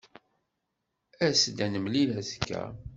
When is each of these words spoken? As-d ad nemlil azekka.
As-d 1.25 1.57
ad 1.65 1.69
nemlil 1.73 2.09
azekka. 2.19 2.63